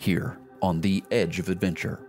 [0.00, 2.00] here on the Edge of Adventure.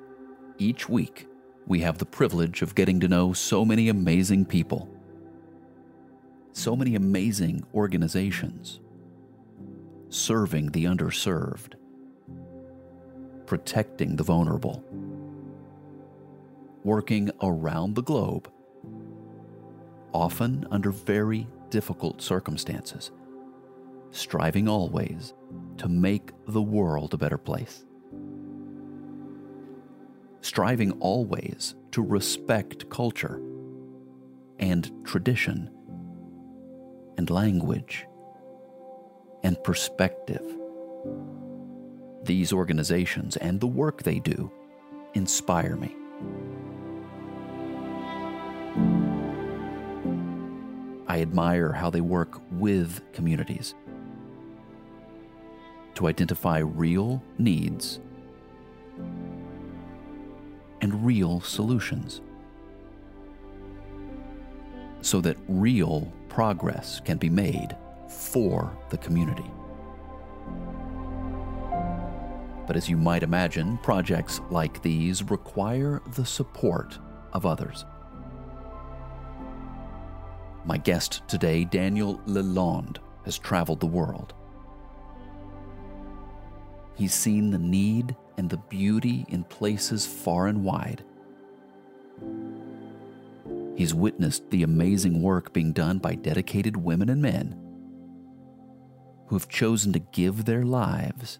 [0.57, 1.27] Each week,
[1.67, 4.89] we have the privilege of getting to know so many amazing people,
[6.53, 8.79] so many amazing organizations,
[10.07, 11.73] serving the underserved,
[13.45, 14.83] protecting the vulnerable,
[16.85, 18.49] working around the globe,
[20.13, 23.11] often under very difficult circumstances,
[24.11, 25.33] striving always
[25.77, 27.85] to make the world a better place.
[30.41, 33.41] Striving always to respect culture
[34.59, 35.69] and tradition
[37.17, 38.05] and language
[39.43, 40.43] and perspective.
[42.23, 44.51] These organizations and the work they do
[45.13, 45.95] inspire me.
[51.07, 53.75] I admire how they work with communities
[55.95, 57.99] to identify real needs
[60.81, 62.21] and real solutions
[65.01, 67.75] so that real progress can be made
[68.07, 69.49] for the community.
[72.67, 76.97] But as you might imagine, projects like these require the support
[77.33, 77.85] of others.
[80.63, 84.33] My guest today, Daniel Lalande, has traveled the world.
[87.01, 91.03] He's seen the need and the beauty in places far and wide.
[93.75, 97.59] He's witnessed the amazing work being done by dedicated women and men
[99.25, 101.39] who have chosen to give their lives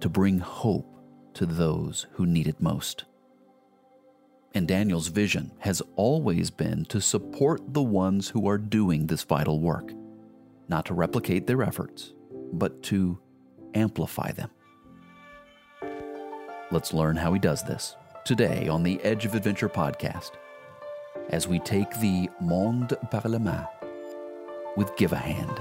[0.00, 0.98] to bring hope
[1.34, 3.04] to those who need it most.
[4.54, 9.60] And Daniel's vision has always been to support the ones who are doing this vital
[9.60, 9.92] work,
[10.68, 12.14] not to replicate their efforts,
[12.54, 13.18] but to
[13.76, 14.50] amplify them.
[16.70, 20.32] Let's learn how he does this today on the Edge of Adventure podcast
[21.30, 23.66] as we take the Monde par la main
[24.76, 25.60] with Give a Hand.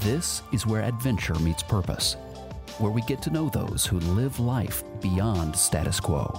[0.00, 2.16] This is where adventure meets purpose,
[2.78, 6.32] where we get to know those who live life beyond status quo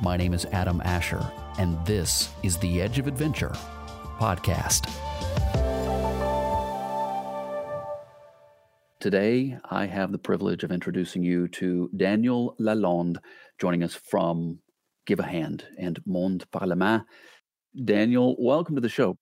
[0.00, 1.28] my name is Adam Asher,
[1.58, 3.52] and this is the Edge of Adventure
[4.18, 4.88] podcast.
[9.00, 13.18] Today, I have the privilege of introducing you to Daniel Lalande,
[13.60, 14.58] joining us from
[15.06, 17.04] Give a Hand and Monde par la main.
[17.84, 19.16] Daniel, welcome to the show.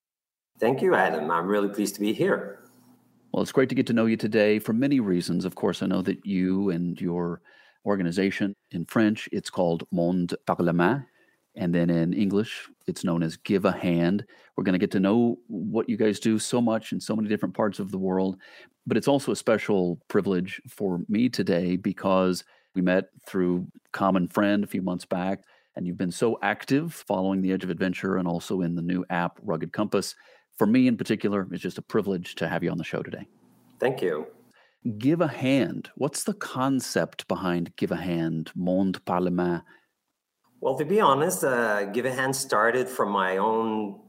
[0.58, 1.30] Thank you, Adam.
[1.30, 2.60] I'm really pleased to be here.
[3.32, 5.44] Well, it's great to get to know you today for many reasons.
[5.44, 7.42] Of course, I know that you and your
[7.84, 8.56] organization.
[8.70, 11.04] In French, it's called Monde par la main.
[11.56, 14.24] And then in English, it's known as Give a Hand.
[14.56, 17.28] We're going to get to know what you guys do so much in so many
[17.28, 18.36] different parts of the world.
[18.86, 24.62] But it's also a special privilege for me today because we met through common friend
[24.62, 25.44] a few months back.
[25.74, 29.04] And you've been so active following the Edge of Adventure and also in the new
[29.10, 30.14] app, Rugged Compass.
[30.58, 33.26] For me in particular, it's just a privilege to have you on the show today.
[33.78, 34.26] Thank you.
[34.98, 35.90] Give a Hand.
[35.96, 39.62] What's the concept behind Give a Hand, Monde par la main?
[40.60, 44.00] Well, to be honest, uh, Give a Hand started from my own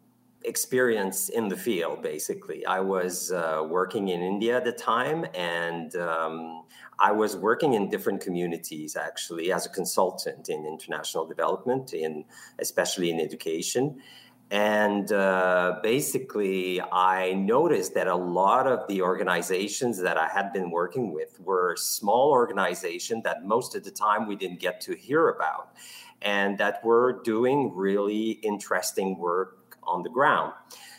[0.45, 2.65] experience in the field, basically.
[2.65, 6.63] I was uh, working in India at the time, and um,
[6.99, 12.23] I was working in different communities actually as a consultant in international development, in
[12.59, 14.01] especially in education.
[14.49, 20.71] And uh, basically, I noticed that a lot of the organizations that I had been
[20.71, 25.27] working with were small organizations that most of the time we didn't get to hear
[25.27, 25.73] about,
[26.21, 30.53] and that were doing really interesting work on the ground.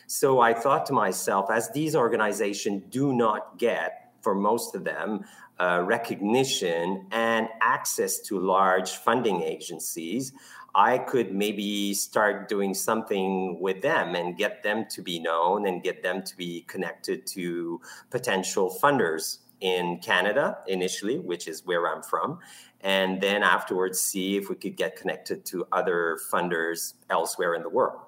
[0.07, 5.25] So I thought to myself, as these organizations do not get, for most of them,
[5.61, 10.33] uh, recognition and access to large funding agencies,
[10.75, 15.83] I could maybe start doing something with them and get them to be known and
[15.83, 17.81] get them to be connected to
[18.11, 22.39] potential funders in Canada initially, which is where I'm from,
[22.81, 27.69] and then afterwards see if we could get connected to other funders elsewhere in the
[27.69, 28.01] world.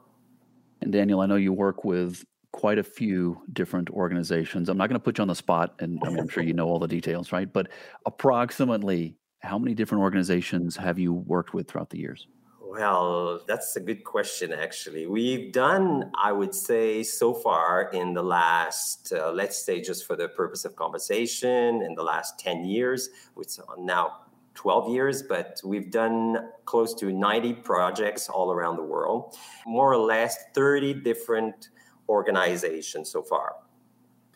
[0.80, 4.68] And Daniel, I know you work with quite a few different organizations.
[4.68, 6.68] I'm not going to put you on the spot, and I am sure you know
[6.68, 7.50] all the details, right?
[7.52, 7.68] But
[8.06, 12.26] approximately how many different organizations have you worked with throughout the years?
[12.60, 15.06] Well, that's a good question, actually.
[15.06, 20.14] We've done, I would say, so far in the last, uh, let's say, just for
[20.14, 24.18] the purpose of conversation, in the last 10 years, which now
[24.54, 29.36] 12 years, but we've done close to 90 projects all around the world,
[29.66, 31.68] more or less 30 different
[32.08, 33.54] organizations so far.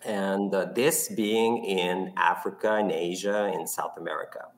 [0.05, 4.49] And and uh, this being in Africa, in Asia, in South America.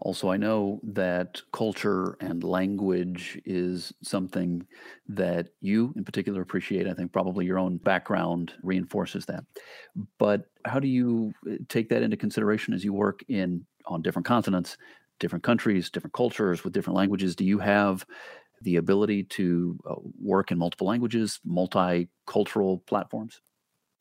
[0.00, 4.66] Also, I know that culture and language is something
[5.08, 6.88] that you in particular appreciate.
[6.88, 9.44] I think probably your own background reinforces that.
[10.18, 14.26] But how do you uh, take that into consideration as you work in on different
[14.26, 14.76] continents,
[15.18, 17.36] different countries, different cultures with different languages?
[17.36, 18.04] Do you have
[18.62, 23.40] the ability to uh, work in multiple languages, multicultural platforms?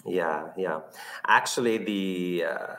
[0.06, 0.82] Yeah, yeah.
[1.28, 2.76] Actually, the uh,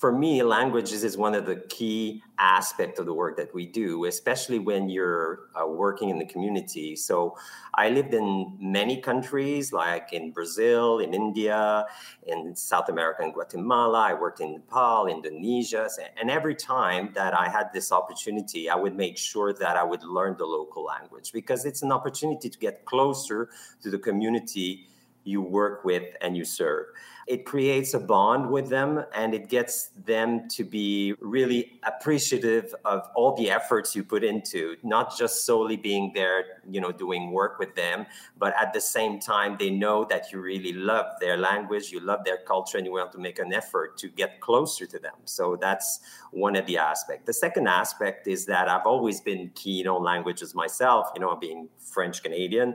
[0.00, 4.06] for me, languages is one of the key aspects of the work that we do,
[4.06, 6.96] especially when you're uh, working in the community.
[6.96, 7.36] So,
[7.74, 11.84] I lived in many countries, like in Brazil, in India,
[12.26, 14.00] in South America, in Guatemala.
[14.00, 15.86] I worked in Nepal, Indonesia,
[16.18, 20.02] and every time that I had this opportunity, I would make sure that I would
[20.02, 23.50] learn the local language because it's an opportunity to get closer
[23.82, 24.88] to the community
[25.24, 26.86] you work with and you serve
[27.30, 33.08] it creates a bond with them and it gets them to be really appreciative of
[33.14, 37.60] all the efforts you put into not just solely being there you know doing work
[37.60, 38.04] with them
[38.36, 42.24] but at the same time they know that you really love their language you love
[42.24, 45.14] their culture and you want to make an effort to get closer to them.
[45.24, 46.00] So that's
[46.32, 47.26] one of the aspects.
[47.26, 51.68] The second aspect is that i've always been keen on languages myself you know being
[51.78, 52.74] french canadian.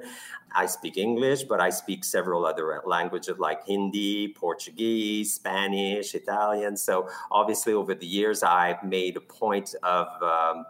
[0.56, 6.78] I speak English, but I speak several other languages like Hindi, Portuguese, Spanish, Italian.
[6.78, 10.66] So obviously, over the years, I've made a point of, um,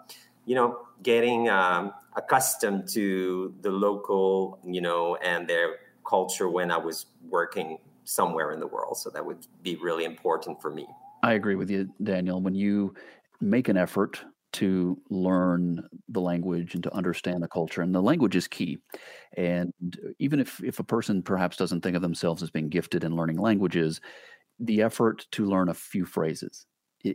[0.45, 0.69] you know,
[1.03, 5.67] getting um, accustomed to the local, you know, and their
[6.07, 7.07] culture when I was
[7.37, 8.95] working somewhere in the world.
[8.97, 10.87] So that would be really important for me.
[11.21, 12.39] I agree with you, Daniel.
[12.39, 12.93] When you
[13.41, 14.23] make an effort
[14.55, 17.81] to learn the language and to understand the culture.
[17.81, 18.77] And the language is key.
[19.37, 23.03] And uh, even if, if a person perhaps doesn't think of themselves as being gifted
[23.03, 24.01] in learning languages,
[24.59, 26.65] the effort to learn a few phrases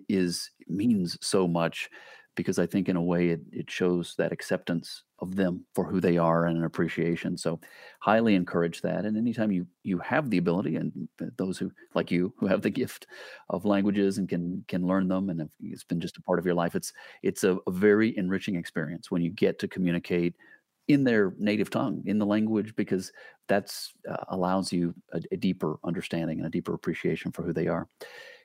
[0.08, 1.88] is means so much
[2.37, 6.00] because I think in a way it, it shows that acceptance of them for who
[6.00, 7.37] they are and an appreciation.
[7.37, 7.61] So
[8.00, 9.05] highly encourage that.
[9.05, 10.93] And anytime you you have the ability and
[11.37, 13.06] those who like you who have the gift
[13.50, 16.55] of languages and can can learn them and it's been just a part of your
[16.55, 16.93] life, it's
[17.23, 20.35] it's a, a very enriching experience when you get to communicate
[20.88, 23.12] in their native tongue, in the language, because
[23.47, 27.69] that's uh, allows you a, a deeper understanding and a deeper appreciation for who they
[27.69, 27.87] are.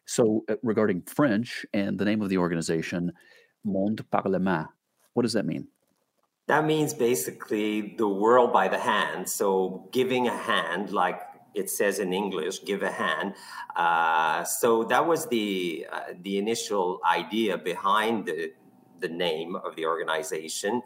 [0.06, 3.12] So uh, regarding French and the name of the organization,
[3.66, 4.68] Monde par la main.
[5.14, 5.68] What does that mean?
[6.48, 9.28] That means basically the world by the hand.
[9.28, 11.20] So giving a hand, like
[11.56, 13.34] it says in English, give a hand.
[13.76, 18.54] Uh, so that was the uh, the initial idea behind the
[19.00, 20.84] the name of the organization.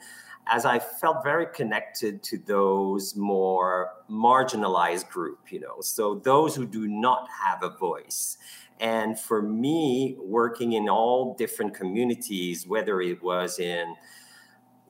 [0.47, 6.65] As I felt very connected to those more marginalized group, you know, so those who
[6.65, 8.37] do not have a voice.
[8.79, 13.95] And for me, working in all different communities, whether it was in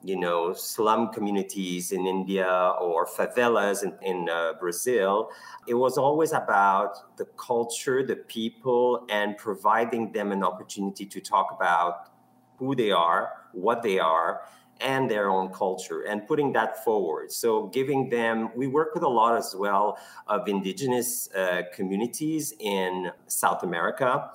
[0.01, 5.29] you know slum communities in India or favelas in, in uh, Brazil,
[5.67, 11.47] it was always about the culture, the people, and providing them an opportunity to talk
[11.51, 12.11] about
[12.57, 14.41] who they are, what they are,
[14.81, 17.31] and their own culture and putting that forward.
[17.31, 19.97] So, giving them, we work with a lot as well
[20.27, 24.31] of indigenous uh, communities in South America.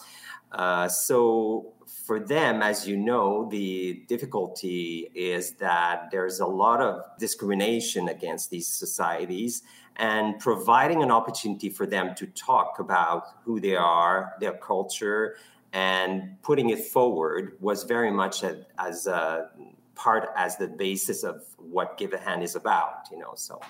[0.52, 1.72] Uh, so,
[2.06, 8.50] for them, as you know, the difficulty is that there's a lot of discrimination against
[8.50, 9.62] these societies
[9.96, 15.36] and providing an opportunity for them to talk about who they are, their culture,
[15.72, 19.50] and putting it forward was very much a, as a
[19.94, 23.60] part as the basis of what give a hand is about you know so.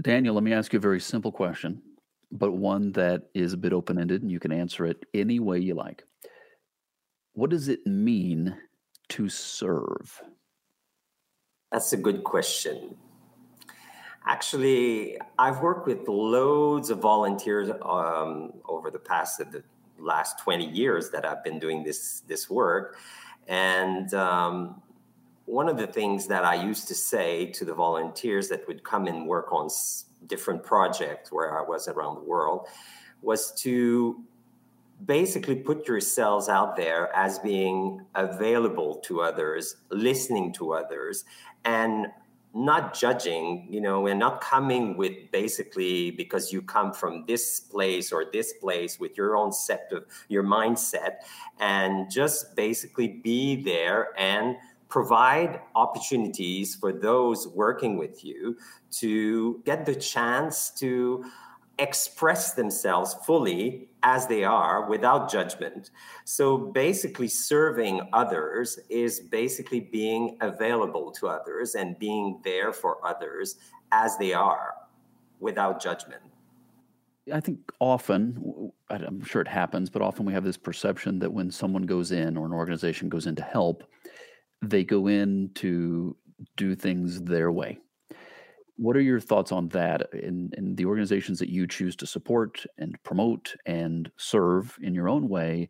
[0.00, 1.80] Daniel let me ask you a very simple question
[2.34, 5.74] but one that is a bit open-ended and you can answer it any way you
[5.74, 6.02] like.
[7.34, 8.56] What does it mean
[9.10, 10.20] to serve?
[11.70, 12.96] That's a good question.
[14.26, 19.62] Actually i've worked with loads of volunteers um, over the past the
[19.98, 22.96] last 20 years that i've been doing this this work
[23.48, 24.82] and um,
[25.46, 29.06] one of the things that I used to say to the volunteers that would come
[29.06, 29.68] and work on
[30.26, 32.66] different projects where I was around the world
[33.20, 34.22] was to
[35.04, 41.24] basically put yourselves out there as being available to others, listening to others,
[41.64, 42.06] and
[42.56, 48.12] not judging, you know, and not coming with basically because you come from this place
[48.12, 51.16] or this place with your own set of your mindset,
[51.58, 54.56] and just basically be there and
[54.94, 58.56] provide opportunities for those working with you
[58.92, 61.24] to get the chance to
[61.80, 65.90] express themselves fully as they are without judgment.
[66.24, 73.56] So basically, serving others is basically being available to others and being there for others
[73.90, 74.74] as they are
[75.40, 76.22] without judgment.
[77.32, 81.50] I think often, I'm sure it happens, but often we have this perception that when
[81.50, 83.82] someone goes in or an organization goes in to help,
[84.70, 86.16] they go in to
[86.56, 87.78] do things their way.
[88.76, 93.00] What are your thoughts on that in, the organizations that you choose to support and
[93.04, 95.68] promote and serve in your own way?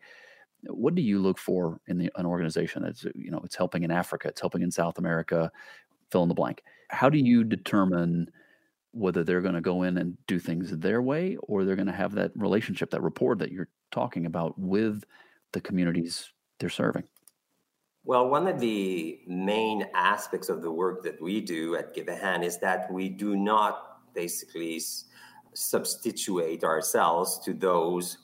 [0.69, 3.91] What do you look for in the, an organization that's you know it's helping in
[3.91, 5.53] Africa, it's helping in South America,
[6.11, 6.63] fill in the blank?
[6.89, 8.31] How do you determine
[8.93, 11.93] whether they're going to go in and do things their way or they're going to
[11.93, 15.05] have that relationship, that rapport that you're talking about with
[15.53, 17.05] the communities they're serving?
[18.07, 22.15] Well, one of the main aspects of the work that we do at Give a
[22.15, 24.79] Hand is that we do not basically
[25.55, 28.19] substitute ourselves to those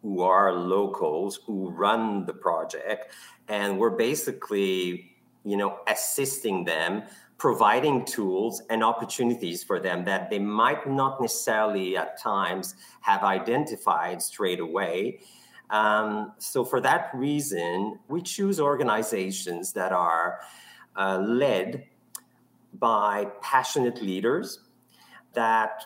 [0.00, 3.12] who are locals who run the project.
[3.48, 5.12] And we're basically,
[5.44, 7.02] you know, assisting them,
[7.36, 14.22] providing tools and opportunities for them that they might not necessarily at times have identified
[14.22, 15.20] straight away
[15.70, 20.40] um, so, for that reason, we choose organizations that are
[20.96, 21.84] uh, led
[22.74, 24.60] by passionate leaders
[25.34, 25.84] that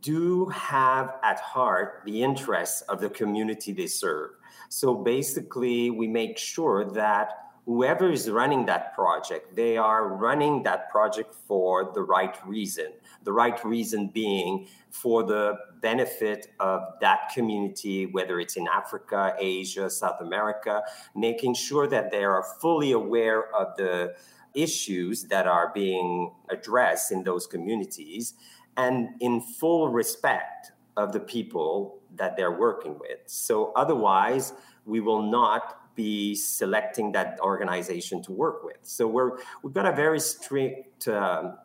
[0.00, 4.30] do have at heart the interests of the community they serve.
[4.70, 10.88] So, basically, we make sure that whoever is running that project, they are running that
[10.88, 12.86] project for the right reason.
[13.24, 19.90] The right reason being for the benefit of that community, whether it's in Africa, Asia,
[19.90, 20.82] South America,
[21.16, 24.14] making sure that they are fully aware of the
[24.54, 28.34] issues that are being addressed in those communities
[28.76, 33.18] and in full respect of the people that they're working with.
[33.26, 34.52] So, otherwise,
[34.86, 38.78] we will not be selecting that organization to work with.
[38.82, 41.56] So we're we've got a very strict um,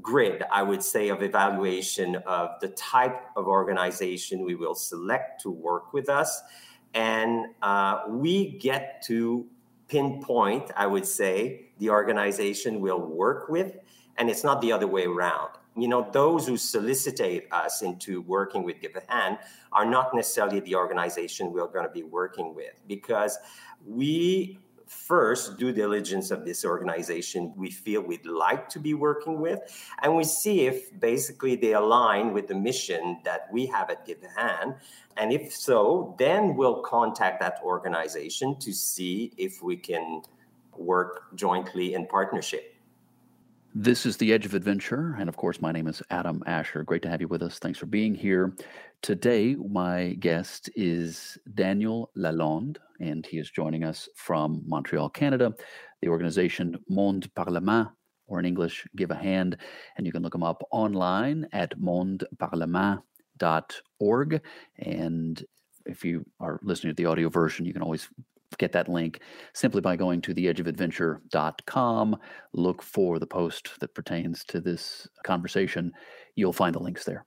[0.00, 5.50] grid, I would say, of evaluation of the type of organization we will select to
[5.50, 6.40] work with us,
[6.94, 9.46] and uh, we get to
[9.88, 13.76] pinpoint, I would say, the organization we'll work with,
[14.16, 18.62] and it's not the other way around you know, those who solicitate us into working
[18.62, 19.38] with Give a Hand
[19.72, 23.38] are not necessarily the organization we're going to be working with because
[23.84, 29.58] we first due diligence of this organization we feel we'd like to be working with
[30.02, 34.18] and we see if basically they align with the mission that we have at give
[34.22, 34.74] a hand
[35.16, 40.22] and if so then we'll contact that organization to see if we can
[40.76, 42.75] work jointly in partnership
[43.78, 45.14] this is The Edge of Adventure.
[45.18, 46.82] And of course, my name is Adam Asher.
[46.82, 47.58] Great to have you with us.
[47.58, 48.56] Thanks for being here.
[49.02, 55.52] Today, my guest is Daniel Lalande, and he is joining us from Montreal, Canada.
[56.00, 57.88] The organization Monde par la main,
[58.26, 59.58] or in English, Give a Hand.
[59.98, 64.40] And you can look him up online at mondeparlamain.org.
[64.78, 65.44] And
[65.84, 68.08] if you are listening to the audio version, you can always
[68.58, 69.20] get that link
[69.52, 72.16] simply by going to theedgeofadventure.com.
[72.52, 75.92] Look for the post that pertains to this conversation.
[76.34, 77.24] You'll find the links there.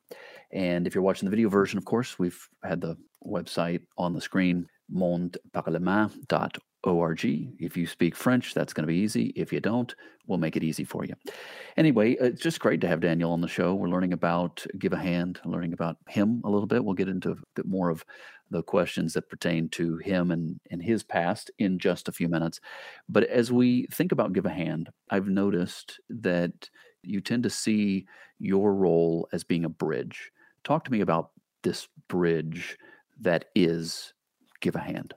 [0.52, 4.22] And if you're watching the video version, of course, we've had the website on the
[4.22, 7.26] screen, mondeparlamain.org org.
[7.60, 9.34] If you speak French, that's going to be easy.
[9.36, 9.94] If you don't,
[10.28, 11.16] we'll make it easy for you.
[11.78, 13.76] Anyway, uh, it's just great to have Daniel on the show.
[13.76, 16.84] We're learning about Give a Hand, learning about him a little bit.
[16.84, 18.06] We'll get into a bit more of
[18.52, 22.60] the questions that pertain to him and, and his past in just a few minutes.
[23.08, 26.70] But as we think about Give a Hand, I've noticed that
[27.04, 28.06] you tend to see
[28.40, 30.32] your role as being a bridge.
[30.64, 31.32] Talk to me about
[31.64, 32.78] this bridge
[33.20, 34.14] that is
[34.62, 35.14] Give a Hand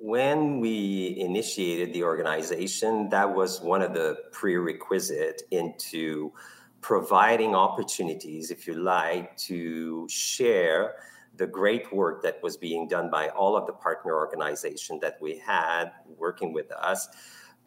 [0.00, 6.32] when we initiated the organization, that was one of the prerequisite into
[6.80, 10.94] providing opportunities, if you like, to share
[11.36, 15.36] the great work that was being done by all of the partner organizations that we
[15.38, 17.08] had working with us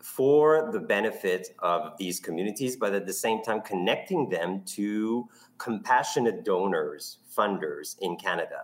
[0.02, 6.44] for the benefit of these communities, but at the same time connecting them to compassionate
[6.44, 8.63] donors, funders in Canada.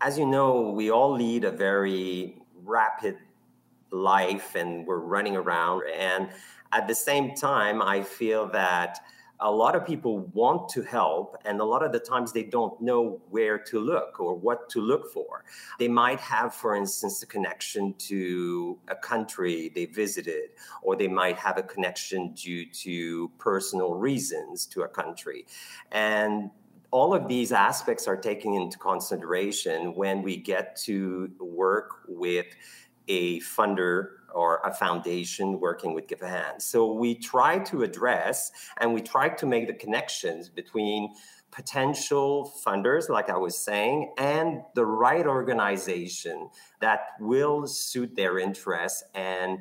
[0.00, 3.16] As you know, we all lead a very rapid
[3.90, 5.82] life and we're running around.
[5.96, 6.28] And
[6.72, 8.98] at the same time, I feel that
[9.40, 12.80] a lot of people want to help, and a lot of the times they don't
[12.80, 15.44] know where to look or what to look for.
[15.78, 20.50] They might have, for instance, a connection to a country they visited,
[20.82, 25.46] or they might have a connection due to personal reasons to a country.
[25.92, 26.50] And
[26.90, 32.46] all of these aspects are taken into consideration when we get to work with
[33.08, 36.62] a funder or a foundation working with Give a Hand.
[36.62, 41.14] So we try to address and we try to make the connections between
[41.50, 49.02] potential funders, like I was saying, and the right organization that will suit their interests
[49.14, 49.60] and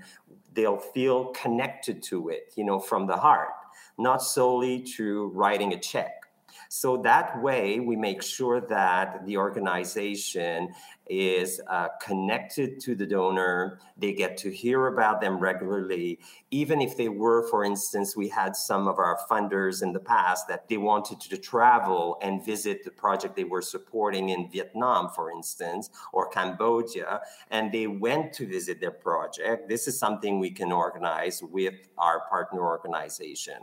[0.54, 3.54] they'll feel connected to it, you know, from the heart,
[3.98, 6.27] not solely through writing a check.
[6.70, 10.74] So that way, we make sure that the organization
[11.10, 13.80] is uh, connected to the donor.
[13.98, 16.20] They get to hear about them regularly.
[16.52, 20.48] Even if they were, for instance, we had some of our funders in the past
[20.50, 25.32] that they wanted to travel and visit the project they were supporting in Vietnam, for
[25.32, 27.22] instance, or Cambodia,
[27.52, 29.70] and they went to visit their project.
[29.70, 33.62] This is something we can organize with our partner organization.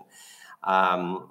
[0.63, 1.31] Um,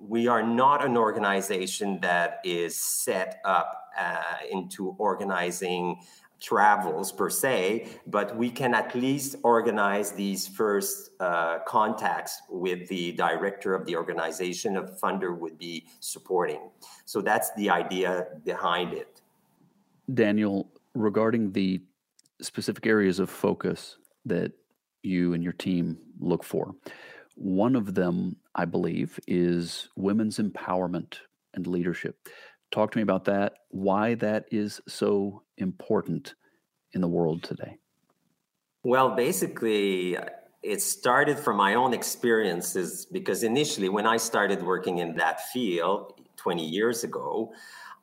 [0.00, 6.00] we are not an organization that is set up uh, into organizing
[6.40, 13.12] travels per se, but we can at least organize these first uh, contacts with the
[13.12, 16.70] director of the organization a funder would be supporting.
[17.04, 19.20] So that's the idea behind it.
[20.12, 21.82] Daniel, regarding the
[22.40, 24.52] specific areas of focus that
[25.02, 26.74] you and your team look for,
[27.40, 31.16] one of them, I believe, is women's empowerment
[31.54, 32.28] and leadership.
[32.70, 36.34] Talk to me about that, why that is so important
[36.92, 37.78] in the world today.
[38.84, 40.18] Well, basically,
[40.62, 46.20] it started from my own experiences because initially, when I started working in that field
[46.36, 47.52] 20 years ago,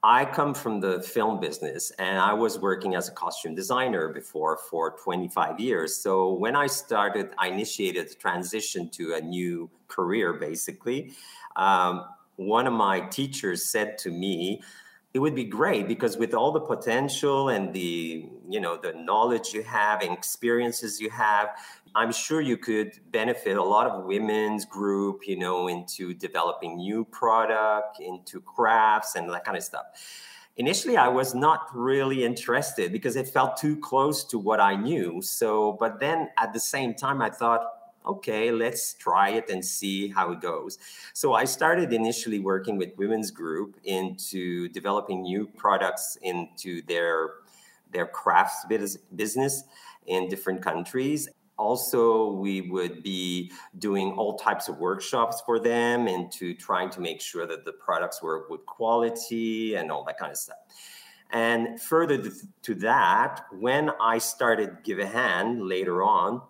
[0.04, 4.58] I come from the film business and I was working as a costume designer before
[4.70, 5.96] for 25 years.
[5.96, 11.14] So when I started, I initiated the transition to a new career basically.
[11.56, 14.62] Um, one of my teachers said to me,
[15.14, 19.52] it would be great because with all the potential and the you know the knowledge
[19.52, 21.58] you have and experiences you have
[21.96, 27.06] i'm sure you could benefit a lot of women's group you know into developing new
[27.06, 29.86] product into crafts and that kind of stuff
[30.58, 35.22] initially i was not really interested because it felt too close to what i knew
[35.22, 40.08] so but then at the same time i thought okay, let's try it and see
[40.08, 40.80] how it goes.
[41.14, 47.32] So I started initially working with women's group into developing new products into their
[47.92, 48.66] their crafts
[49.16, 49.64] business
[50.08, 51.30] in different countries.
[51.58, 57.20] Also, we would be doing all types of workshops for them into trying to make
[57.20, 60.58] sure that the products were good quality and all that kind of stuff.
[61.32, 66.42] And further to that, when I started Give a Hand later on,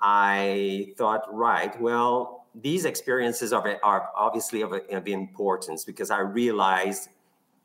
[0.00, 7.08] I thought, right, well, these experiences are, are obviously of, of importance because I realized,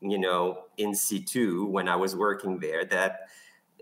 [0.00, 3.28] you know, in situ when I was working there that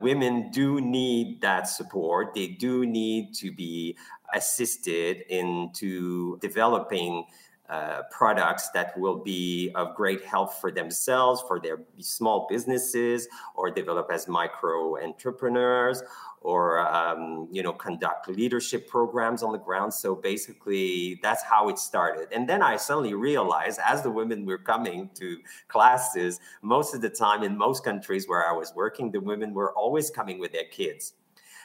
[0.00, 2.34] women do need that support.
[2.34, 3.96] They do need to be
[4.34, 7.24] assisted into developing
[7.68, 13.70] uh, products that will be of great help for themselves, for their small businesses, or
[13.70, 16.02] develop as micro entrepreneurs,
[16.40, 19.92] or um, you know conduct leadership programs on the ground.
[19.92, 22.28] So basically, that's how it started.
[22.32, 25.36] And then I suddenly realized, as the women were coming to
[25.68, 29.72] classes, most of the time in most countries where I was working, the women were
[29.74, 31.12] always coming with their kids.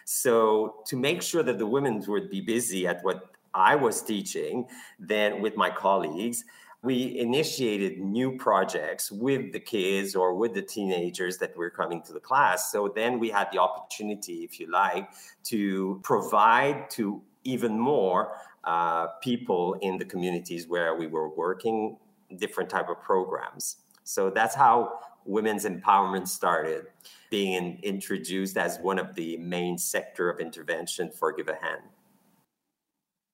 [0.06, 4.68] So to make sure that the women would be busy at what I was teaching
[5.00, 6.44] then with my colleagues,
[6.84, 12.14] we initiated new projects with the kids or with the teenagers that were coming to
[12.14, 12.72] the class.
[12.72, 15.10] So then we had the opportunity, if you like,
[15.46, 18.36] to provide to even more
[18.66, 21.98] uh, people in the communities where we were working
[22.38, 23.78] different type of programs.
[24.04, 26.88] So that's how women's empowerment started
[27.30, 31.84] being introduced as one of the main sector of intervention for Give a Hand.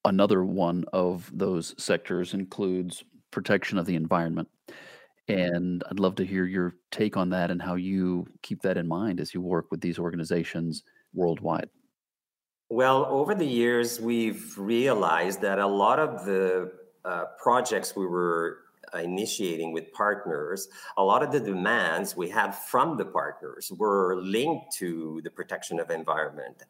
[0.05, 4.47] Another one of those sectors includes protection of the environment.
[5.27, 8.87] And I'd love to hear your take on that and how you keep that in
[8.87, 10.83] mind as you work with these organizations
[11.13, 11.69] worldwide.
[12.69, 16.71] Well, over the years, we've realized that a lot of the
[17.05, 18.59] uh, projects we were
[18.93, 24.71] initiating with partners, a lot of the demands we had from the partners were linked
[24.77, 26.63] to the protection of environment.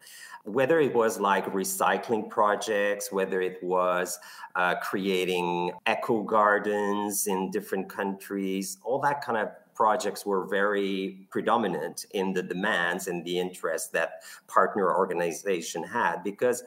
[0.44, 4.18] Whether it was like recycling projects, whether it was
[4.56, 12.06] uh, creating eco gardens in different countries, all that kind of projects were very predominant
[12.12, 16.64] in the demands and the interest that partner organization had because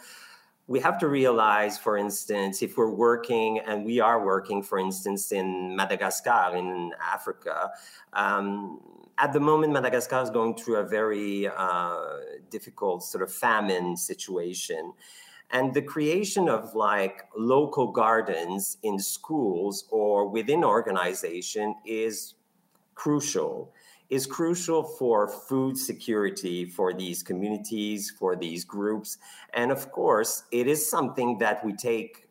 [0.68, 5.33] we have to realize, for instance, if we're working and we are working, for instance,
[5.33, 7.70] in Madagascar, in Africa,
[8.12, 8.81] um,
[9.18, 12.16] at the moment, Madagascar is going through a very uh,
[12.51, 14.92] difficult sort of famine situation.
[15.51, 22.35] And the creation of like local gardens in schools or within organization is
[22.94, 23.72] crucial
[24.12, 29.16] is crucial for food security for these communities, for these groups.
[29.55, 32.29] And of course, it is something that we take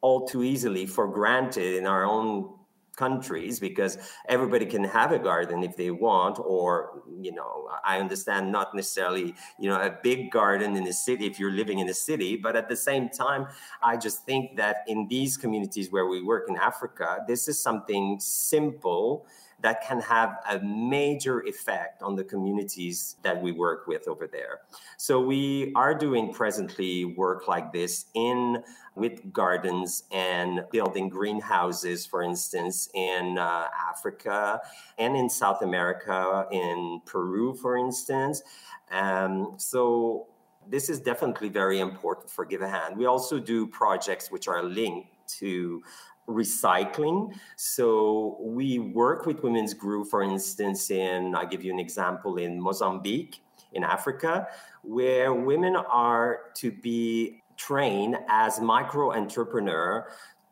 [0.00, 2.54] all too easily for granted in our own
[2.96, 8.50] countries because everybody can have a garden if they want or you know i understand
[8.50, 11.94] not necessarily you know a big garden in a city if you're living in a
[11.94, 13.46] city but at the same time
[13.84, 18.18] i just think that in these communities where we work in africa this is something
[18.18, 19.28] simple
[19.60, 24.60] that can have a major effect on the communities that we work with over there.
[24.96, 28.62] So we are doing presently work like this in
[28.94, 34.60] with gardens and building greenhouses, for instance, in uh, Africa
[34.98, 38.42] and in South America, in Peru, for instance.
[38.90, 40.26] Um, so
[40.68, 42.96] this is definitely very important for Give a Hand.
[42.96, 45.82] We also do projects which are linked to
[46.28, 47.34] recycling.
[47.56, 52.60] So we work with Women's Group, for instance, in, I'll give you an example, in
[52.60, 54.48] Mozambique, in Africa,
[54.82, 60.08] where women are to be trained as micro entrepreneur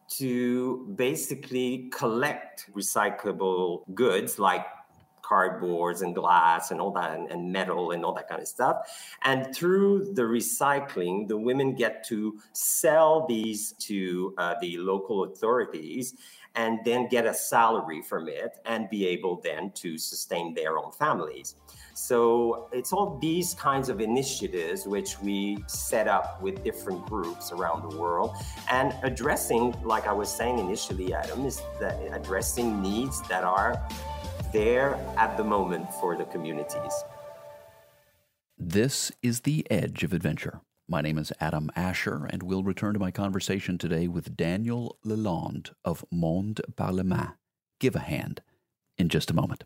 [0.08, 4.64] to basically collect recyclable goods like
[5.26, 8.76] cardboards and glass and all that and, and, metal and all that kind of stuff.
[9.22, 16.14] And through the recycling the women get to sell these to uh, the local authorities
[16.56, 20.90] and then get a salary from it and be able then to sustain their own
[20.90, 21.54] families.
[21.94, 27.90] So it's all these kinds of initiatives which we set up with different groups around
[27.90, 28.36] the world.
[28.70, 33.82] And addressing, like I was saying initially, Adam, is that addressing needs that are
[34.52, 36.92] there at the moment for the communities.
[38.58, 40.60] This is the edge of adventure.
[40.88, 45.70] My name is Adam Asher, and we'll return to my conversation today with Daniel Lalande
[45.84, 47.32] of Monde par la Main.
[47.80, 48.40] Give a hand
[48.96, 49.64] in just a moment.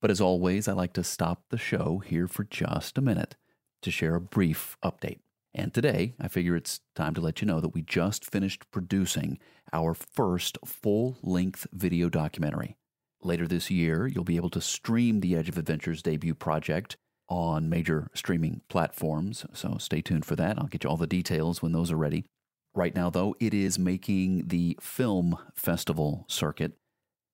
[0.00, 3.36] But as always, I like to stop the show here for just a minute
[3.82, 5.20] to share a brief update.
[5.54, 9.38] And today, I figure it's time to let you know that we just finished producing
[9.72, 12.76] our first full length video documentary.
[13.24, 16.98] Later this year, you'll be able to stream the Edge of Adventure's debut project
[17.30, 20.58] on major streaming platforms, so stay tuned for that.
[20.58, 22.26] I'll get you all the details when those are ready.
[22.74, 26.72] Right now, though, it is making the film festival circuit.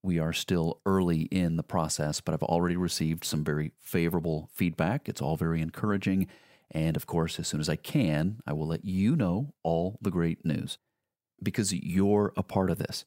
[0.01, 5.09] We are still early in the process, but I've already received some very favorable feedback.
[5.09, 6.29] It's all very encouraging.
[6.71, 10.13] And of course, as soon as I can, I will let you know all the
[10.13, 10.79] great news
[11.43, 13.05] because you're a part of this.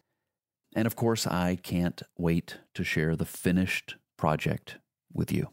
[0.76, 4.78] And of course, I can't wait to share the finished project
[5.14, 5.50] with you.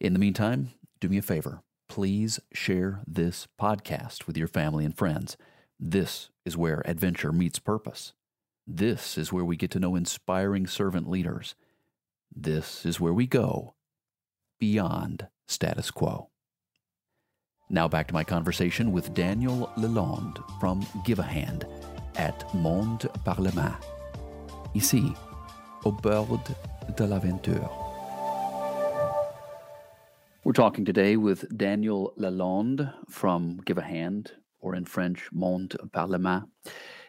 [0.00, 0.70] In the meantime,
[1.00, 1.62] do me a favor.
[1.88, 5.36] Please share this podcast with your family and friends.
[5.78, 8.12] This is where adventure meets purpose.
[8.66, 11.54] This is where we get to know inspiring servant leaders.
[12.34, 13.74] This is where we go
[14.58, 16.30] beyond status quo.
[17.70, 21.66] Now back to my conversation with Daniel Lalande from Give a Hand
[22.16, 23.93] at Monde par la Main
[24.74, 25.12] ici,
[25.84, 26.40] au bord
[26.96, 27.70] de l'aventure.
[30.44, 36.08] We're talking today with Daniel Lalande from Give a Hand, or in French, Monde par
[36.08, 36.42] la main.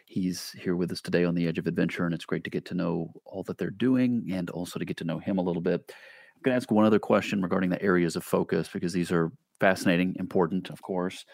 [0.06, 2.64] He's here with us today on the Edge of Adventure, and it's great to get
[2.66, 5.60] to know all that they're doing and also to get to know him a little
[5.60, 5.92] bit.
[6.36, 9.32] I'm going to ask one other question regarding the areas of focus because these are
[9.58, 11.24] fascinating, important, of course.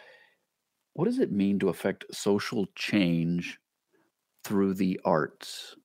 [0.94, 3.58] What does it mean to affect social change
[4.44, 5.76] through the arts?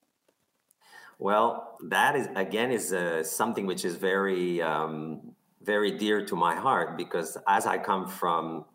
[1.19, 6.55] Well, that is again is uh, something which is very um, very dear to my
[6.55, 8.65] heart because as I come from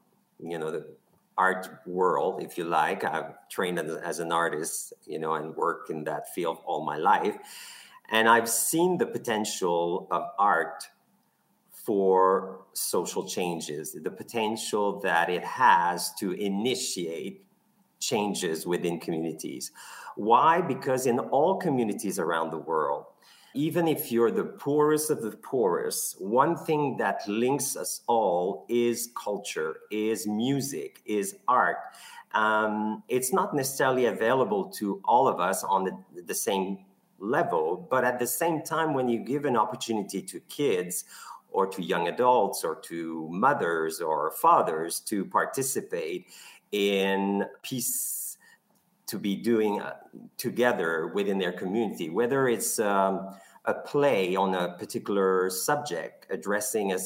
[0.41, 0.87] you know the
[1.39, 6.05] art world, if you like, I've trained as, an artist, you know, and worked in
[6.05, 7.37] that field all my life,
[8.11, 10.89] and I've seen the potential of art
[11.71, 17.45] for social changes, the potential that it has to initiate
[18.03, 19.71] changes within communities.
[20.17, 20.61] Why?
[20.61, 23.07] Because in all communities around the world,
[23.55, 29.11] even if you're the poorest of the poorest, one thing that links us all is
[29.15, 31.77] culture, is music, is art.
[32.33, 36.79] Um, it's not necessarily available to all of us on the, the same
[37.19, 41.05] level, but at the same time, when you give an opportunity to kids
[41.51, 46.27] or to young adults or to mothers or fathers to participate
[46.73, 48.37] in peace
[49.07, 49.95] to be doing uh,
[50.39, 53.35] together within their community, whether it's um,
[53.67, 56.99] a play on a particular subject addressing a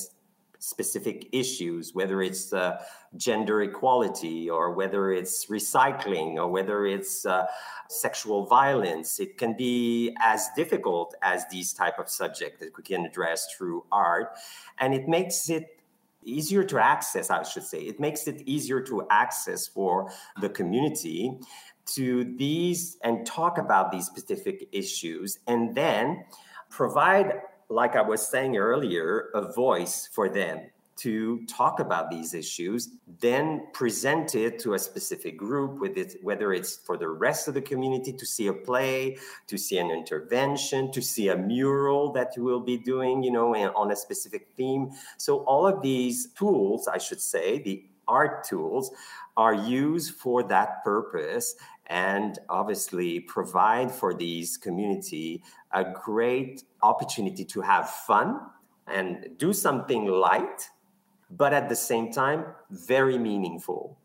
[0.59, 2.83] specific issues, whether it's uh,
[3.16, 7.46] gender equality or whether it's recycling or whether it's uh,
[7.88, 9.20] sexual violence.
[9.20, 13.85] It can be as difficult as these type of subjects that we can address through
[13.92, 14.37] art,
[14.79, 15.76] and it makes it
[16.27, 17.79] easier to access i should say.
[17.79, 20.11] It makes it easier to access for
[20.41, 21.39] the community
[21.95, 26.25] to these and talk about these specific issues and then
[26.69, 32.89] provide like I was saying earlier, a voice for them to talk about these issues,
[33.21, 37.55] then present it to a specific group, with it, whether it's for the rest of
[37.55, 42.35] the community to see a play, to see an intervention, to see a mural that
[42.37, 44.91] you will be doing, you know, on a specific theme.
[45.19, 48.91] So all of these tools, I should say, the art tools,
[49.37, 51.57] are used for that purpose
[51.89, 58.41] and obviously provide for these community a great opportunity to have fun
[58.87, 60.71] and do something light
[61.31, 63.99] but at the same time very meaningful.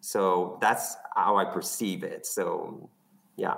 [0.00, 2.26] So that's how i perceive it.
[2.26, 2.88] So
[3.36, 3.54] yeah.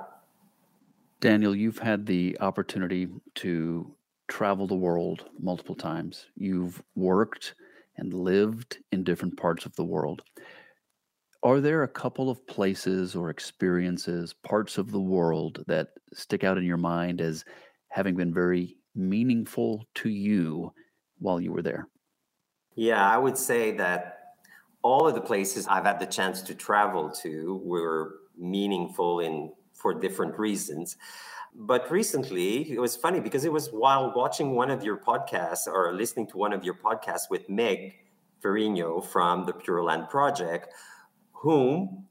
[1.21, 3.95] Daniel you've had the opportunity to
[4.29, 6.27] travel the world multiple times.
[6.37, 7.55] You've worked
[7.97, 10.23] and lived in different parts of the world.
[11.43, 16.59] Are there a couple of places or experiences, parts of the world that stick out
[16.59, 17.45] in your mind as
[17.89, 20.73] having been very meaningful to you
[21.19, 21.89] while you were there?
[22.81, 24.37] Yeah, I would say that
[24.81, 29.93] all of the places I've had the chance to travel to were meaningful in for
[29.93, 30.97] different reasons.
[31.55, 35.93] But recently, it was funny because it was while watching one of your podcasts or
[35.93, 37.97] listening to one of your podcasts with Meg
[38.43, 40.73] Ferrigno from the Pure Land Project,
[41.35, 42.07] whom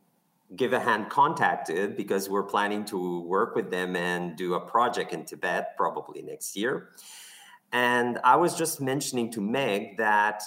[0.55, 5.13] Give a Hand contacted because we're planning to work with them and do a project
[5.13, 6.89] in Tibet probably next year.
[7.71, 10.43] And I was just mentioning to Meg that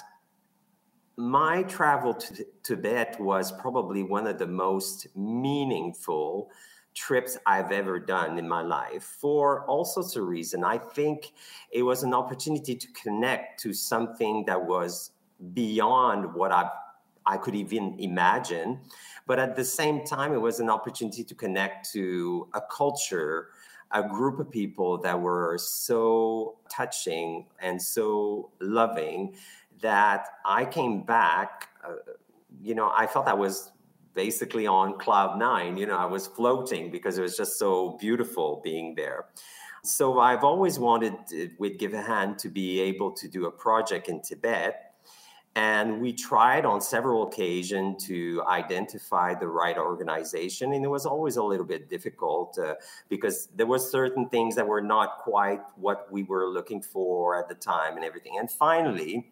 [1.15, 6.49] my travel to Tibet was probably one of the most meaningful
[6.95, 10.63] trips I've ever done in my life for all sorts of reasons.
[10.63, 11.33] I think
[11.71, 15.11] it was an opportunity to connect to something that was
[15.53, 16.69] beyond what I've
[17.25, 18.79] I could even imagine.
[19.25, 23.49] But at the same time, it was an opportunity to connect to a culture,
[23.91, 29.35] a group of people that were so touching and so loving
[29.81, 31.69] that I came back.
[31.83, 31.95] Uh,
[32.61, 33.71] you know, I felt I was
[34.13, 35.77] basically on cloud nine.
[35.77, 39.25] You know, I was floating because it was just so beautiful being there.
[39.83, 43.51] So I've always wanted, uh, with Give a Hand, to be able to do a
[43.51, 44.93] project in Tibet
[45.55, 51.35] and we tried on several occasions to identify the right organization, and it was always
[51.35, 52.73] a little bit difficult uh,
[53.07, 57.47] because there were certain things that were not quite what we were looking for at
[57.47, 58.39] the time and everything.
[58.39, 59.31] And finally,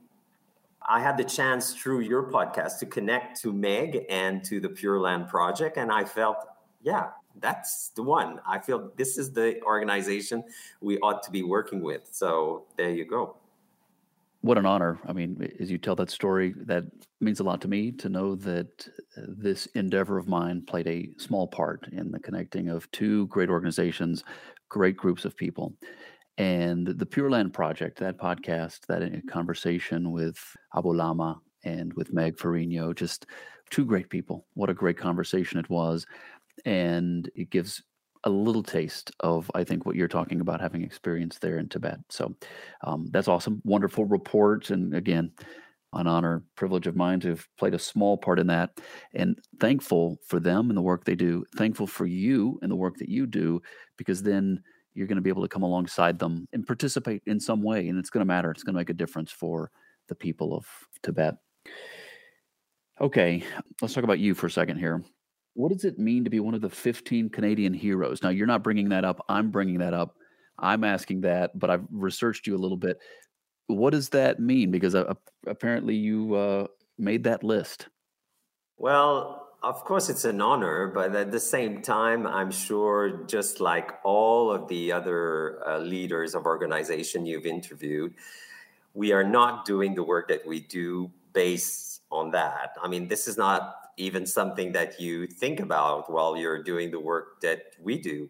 [0.87, 5.01] I had the chance through your podcast to connect to Meg and to the Pure
[5.01, 6.37] Land Project, and I felt,
[6.81, 8.39] yeah, that's the one.
[8.47, 10.43] I feel this is the organization
[10.81, 12.07] we ought to be working with.
[12.11, 13.37] So there you go
[14.41, 14.99] what an honor.
[15.05, 16.83] I mean, as you tell that story, that
[17.19, 21.47] means a lot to me to know that this endeavor of mine played a small
[21.47, 24.23] part in the connecting of two great organizations,
[24.67, 25.73] great groups of people.
[26.41, 30.39] And the Pure Land Project, that podcast, that uh, conversation with
[30.75, 33.27] Abu Lama and with Meg Ferrigno, just
[33.69, 34.47] two great people.
[34.55, 36.03] What a great conversation it was.
[36.65, 37.83] And it gives
[38.23, 41.99] a little taste of I think what you're talking about having experienced there in Tibet.
[42.09, 42.35] So
[42.83, 45.33] um, that's awesome, wonderful report, and again,
[45.93, 48.79] an honor, privilege of mine to have played a small part in that,
[49.13, 51.45] and thankful for them and the work they do.
[51.55, 53.61] Thankful for you and the work that you do,
[53.95, 57.61] because then you're going to be able to come alongside them and participate in some
[57.61, 58.51] way, and it's going to matter.
[58.51, 59.71] It's going to make a difference for
[60.07, 60.65] the people of
[61.03, 61.35] Tibet.
[62.99, 63.43] Okay,
[63.81, 65.03] let's talk about you for a second here.
[65.53, 68.21] What does it mean to be one of the 15 Canadian heroes?
[68.21, 69.23] Now, you're not bringing that up.
[69.27, 70.15] I'm bringing that up.
[70.59, 72.99] I'm asking that, but I've researched you a little bit.
[73.67, 74.71] What does that mean?
[74.71, 75.13] Because uh,
[75.47, 77.87] apparently you uh, made that list.
[78.77, 83.91] Well, of course, it's an honor, but at the same time, I'm sure just like
[84.03, 88.15] all of the other uh, leaders of organization you've interviewed,
[88.95, 92.75] we are not doing the work that we do based on that.
[92.81, 96.99] I mean, this is not even something that you think about while you're doing the
[96.99, 98.29] work that we do.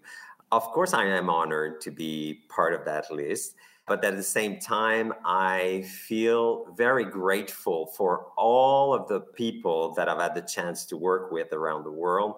[0.52, 3.56] Of course, I am honored to be part of that list.
[3.91, 10.08] But at the same time, I feel very grateful for all of the people that
[10.08, 12.36] I've had the chance to work with around the world,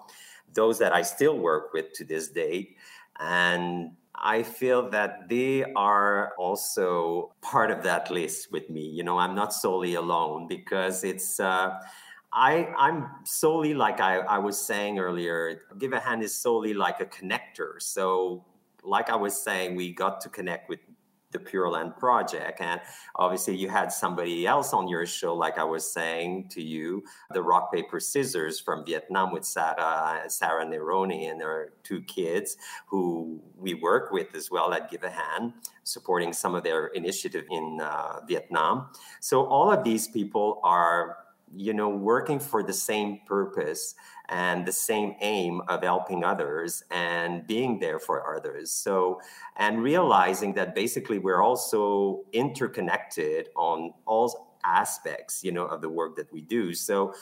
[0.51, 2.77] those that I still work with to this date.
[3.19, 8.87] And I feel that they are also part of that list with me.
[8.89, 11.39] You know, I'm not solely alone because it's.
[11.39, 11.77] Uh,
[12.31, 16.99] I, I'm solely like I, I was saying earlier, Give a Hand is solely like
[16.99, 17.79] a connector.
[17.79, 18.43] So,
[18.81, 20.79] like I was saying, we got to connect with
[21.33, 22.61] the Pure Land project.
[22.61, 22.79] And
[23.15, 27.41] obviously, you had somebody else on your show, like I was saying to you, the
[27.41, 32.55] rock, paper, scissors from Vietnam with Sarah, Sarah Neroni and her two kids,
[32.87, 37.45] who we work with as well at Give a Hand, supporting some of their initiative
[37.51, 38.89] in uh, Vietnam.
[39.19, 41.17] So, all of these people are
[41.55, 43.95] you know working for the same purpose
[44.29, 48.71] and the same aim of helping others and being there for others.
[48.71, 49.21] So
[49.57, 56.15] and realizing that basically we're also interconnected on all aspects you know of the work
[56.15, 56.73] that we do.
[56.73, 57.13] So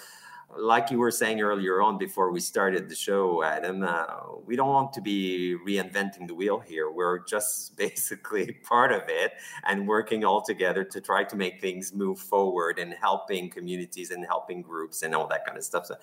[0.57, 4.05] like you were saying earlier on before we started the show, Adam, uh,
[4.45, 6.91] we don't want to be reinventing the wheel here.
[6.91, 9.33] We're just basically part of it
[9.65, 14.25] and working all together to try to make things move forward and helping communities and
[14.25, 15.85] helping groups and all that kind of stuff.
[15.85, 15.95] So,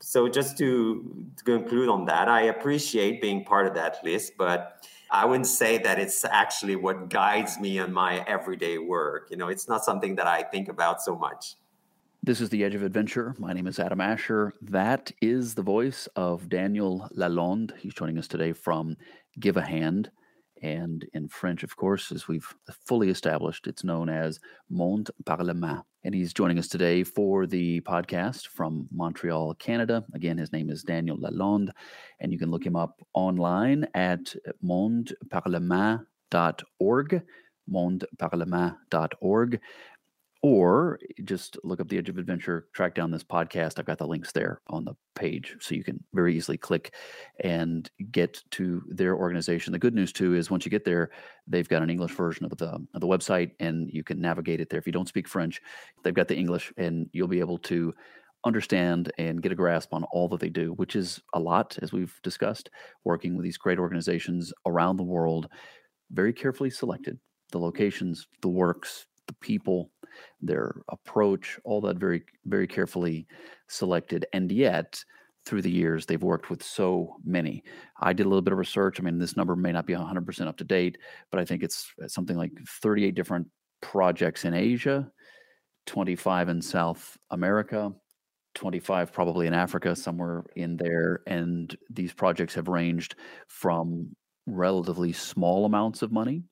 [0.00, 4.86] so just to, to conclude on that, I appreciate being part of that list, but
[5.10, 9.28] I wouldn't say that it's actually what guides me in my everyday work.
[9.30, 11.54] You know, it's not something that I think about so much.
[12.26, 13.34] This is The Edge of Adventure.
[13.38, 14.54] My name is Adam Asher.
[14.62, 17.76] That is the voice of Daniel Lalande.
[17.76, 18.96] He's joining us today from
[19.38, 20.10] Give a Hand.
[20.62, 22.46] And in French, of course, as we've
[22.86, 25.82] fully established, it's known as Monde par la main.
[26.02, 30.02] And he's joining us today for the podcast from Montreal, Canada.
[30.14, 31.72] Again, his name is Daniel Lalande,
[32.20, 34.34] and you can look him up online at
[34.64, 37.22] mondeparlamain.org,
[37.70, 39.60] mondeparlamain.org
[40.44, 43.78] or just look up the edge of adventure track down this podcast.
[43.78, 46.92] I've got the links there on the page so you can very easily click
[47.42, 49.72] and get to their organization.
[49.72, 51.08] The good news too is once you get there
[51.46, 54.68] they've got an english version of the of the website and you can navigate it
[54.68, 54.78] there.
[54.78, 55.62] If you don't speak french
[56.02, 57.94] they've got the english and you'll be able to
[58.44, 61.90] understand and get a grasp on all that they do which is a lot as
[61.90, 62.68] we've discussed
[63.02, 65.48] working with these great organizations around the world.
[66.10, 67.18] Very carefully selected.
[67.50, 69.90] The locations the works the people
[70.40, 73.26] their approach, all that very, very carefully
[73.68, 74.26] selected.
[74.32, 75.02] And yet,
[75.44, 77.62] through the years, they've worked with so many.
[78.00, 78.98] I did a little bit of research.
[78.98, 80.98] I mean, this number may not be 100% up to date,
[81.30, 83.48] but I think it's uh, something like 38 different
[83.82, 85.10] projects in Asia,
[85.86, 87.92] 25 in South America,
[88.54, 91.20] 25 probably in Africa, somewhere in there.
[91.26, 93.16] And these projects have ranged
[93.48, 96.42] from relatively small amounts of money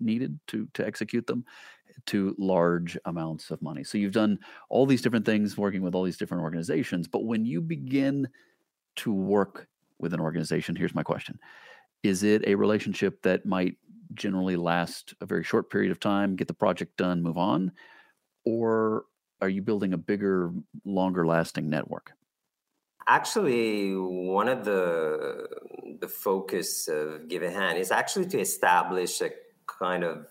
[0.00, 1.44] needed to to execute them
[2.06, 3.84] to large amounts of money.
[3.84, 7.08] So you've done all these different things working with all these different organizations.
[7.08, 8.28] But when you begin
[8.96, 9.68] to work
[9.98, 11.38] with an organization, here's my question
[12.02, 13.76] Is it a relationship that might
[14.12, 17.72] generally last a very short period of time, get the project done, move on?
[18.44, 19.04] Or
[19.40, 20.52] are you building a bigger,
[20.84, 22.12] longer lasting network?
[23.06, 25.46] Actually, one of the
[26.00, 29.30] the focus of Give a Hand is actually to establish a
[29.66, 30.26] kind of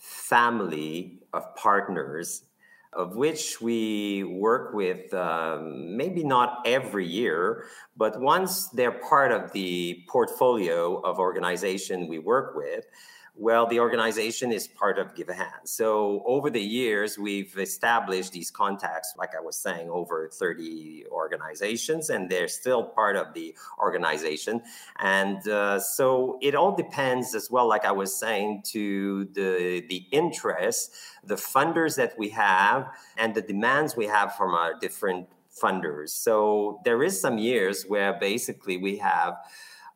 [0.00, 2.44] family of partners
[2.92, 9.52] of which we work with um, maybe not every year but once they're part of
[9.52, 12.84] the portfolio of organization we work with
[13.40, 15.64] well, the organization is part of Give a Hand.
[15.64, 22.10] So over the years, we've established these contacts, like I was saying, over 30 organizations,
[22.10, 24.60] and they're still part of the organization.
[24.98, 30.04] And uh, so it all depends as well, like I was saying, to the, the
[30.12, 36.10] interest, the funders that we have, and the demands we have from our different funders.
[36.10, 39.38] So there is some years where basically we have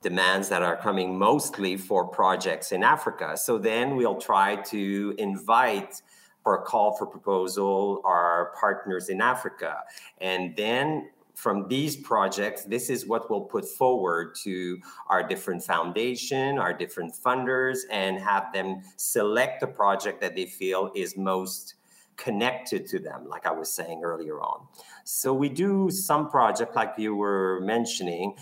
[0.04, 3.36] demands that are coming mostly for projects in Africa.
[3.36, 6.02] So then we'll try to invite
[6.42, 9.78] for a call for proposal our partners in Africa.
[10.20, 16.58] And then from these projects, this is what we'll put forward to our different foundation,
[16.58, 21.74] our different funders, and have them select a project that they feel is most
[22.16, 24.66] connected to them, like I was saying earlier on.
[25.04, 28.34] So we do some project like you were mentioning,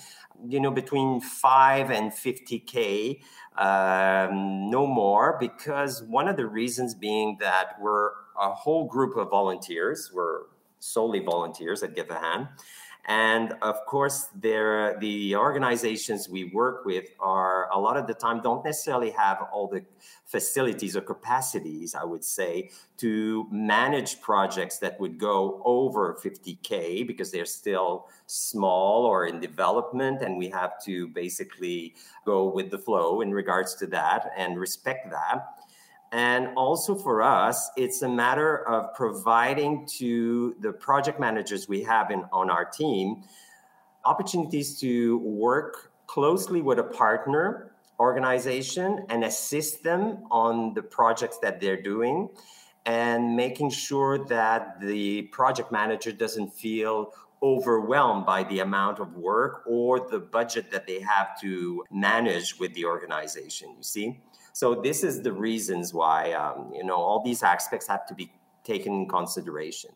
[0.48, 3.20] you know, between five and 50K,
[3.56, 9.30] um, no more, because one of the reasons being that we're a whole group of
[9.30, 10.42] volunteers, we're
[10.78, 12.48] solely volunteers at Give a Hand.
[13.06, 18.40] And of course, there the organizations we work with are a lot of the time
[18.40, 19.84] don't necessarily have all the
[20.24, 27.32] facilities or capacities, I would say, to manage projects that would go over 50K because
[27.32, 30.22] they're still small or in development.
[30.22, 35.10] And we have to basically go with the flow in regards to that and respect
[35.10, 35.61] that.
[36.12, 42.10] And also for us, it's a matter of providing to the project managers we have
[42.10, 43.24] in, on our team
[44.04, 51.60] opportunities to work closely with a partner organization and assist them on the projects that
[51.60, 52.28] they're doing
[52.84, 59.62] and making sure that the project manager doesn't feel overwhelmed by the amount of work
[59.66, 64.20] or the budget that they have to manage with the organization you see
[64.52, 68.30] so this is the reasons why um, you know all these aspects have to be
[68.64, 69.90] taken in consideration.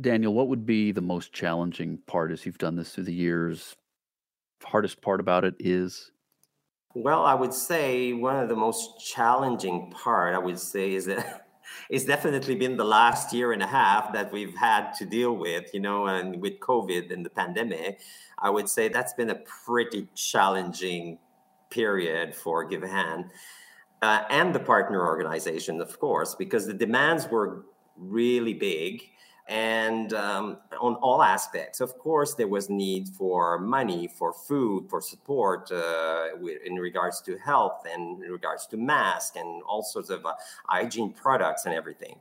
[0.00, 3.74] Daniel, what would be the most challenging part as you've done this through the years?
[4.62, 6.10] Hardest part about it is
[6.94, 11.46] well, I would say one of the most challenging part I would say is that
[11.90, 15.74] it's definitely been the last year and a half that we've had to deal with,
[15.74, 18.00] you know, and with COVID and the pandemic.
[18.38, 19.34] I would say that's been a
[19.66, 21.18] pretty challenging
[21.68, 23.26] period for Give a Hand
[24.02, 27.64] uh, and the partner organization, of course, because the demands were
[27.96, 29.02] really big
[29.48, 31.80] and um, on all aspects.
[31.80, 36.28] Of course, there was need for money, for food, for support uh,
[36.64, 40.32] in regards to health and in regards to masks and all sorts of uh,
[40.66, 42.18] hygiene products and everything.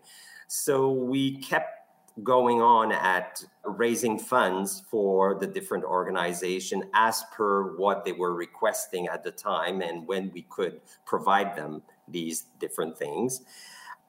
[0.47, 1.84] So we kept
[2.23, 9.07] going on at raising funds for the different organization as per what they were requesting
[9.07, 13.41] at the time and when we could provide them these different things.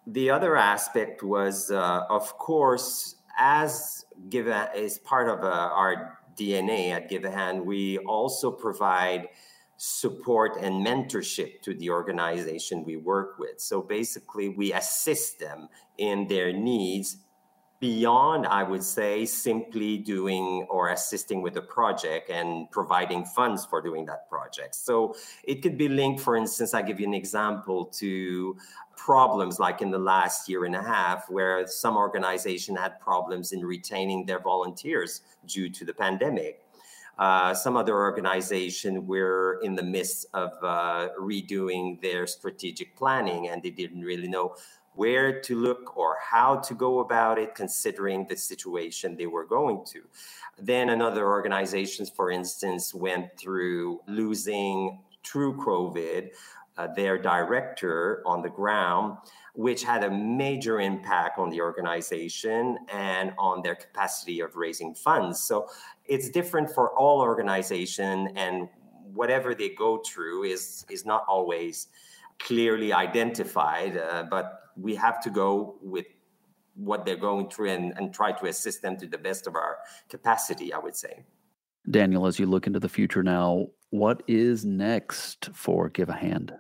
[0.07, 6.91] The other aspect was uh, of course as give as part of uh, our dna
[6.91, 9.29] at give a hand we also provide
[9.79, 13.61] support and mentorship to the organization we work with.
[13.61, 17.19] So basically we assist them in their needs
[17.79, 23.83] beyond, I would say, simply doing or assisting with a project and providing funds for
[23.83, 24.75] doing that project.
[24.75, 25.15] So
[25.45, 28.57] it could be linked, for instance, I give you an example to
[28.97, 33.65] problems like in the last year and a half, where some organization had problems in
[33.65, 36.63] retaining their volunteers due to the pandemic.
[37.19, 43.63] Uh, some other organization were in the midst of uh, redoing their strategic planning and
[43.63, 44.55] they didn't really know
[44.97, 49.85] where to look or how to go about it, considering the situation they were going
[49.87, 50.03] to.
[50.59, 56.31] Then another organizations, for instance, went through losing through COVID
[56.79, 59.19] uh, their director on the ground,
[59.55, 65.41] which had a major impact on the organization and on their capacity of raising funds.
[65.41, 65.69] So
[66.05, 68.69] it's different for all organization, and
[69.15, 71.89] whatever they go through is is not always
[72.39, 76.07] clearly identified, uh, but we have to go with
[76.75, 79.79] what they're going through and, and try to assist them to the best of our
[80.09, 81.25] capacity, I would say.
[81.91, 86.53] Daniel, as you look into the future now, what is next for Give a Hand?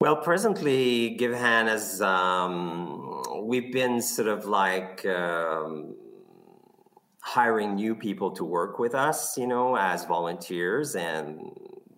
[0.00, 5.96] Well, presently, Give a Hand has, um, we've been sort of like um,
[7.22, 10.94] hiring new people to work with us, you know, as volunteers.
[10.94, 11.50] And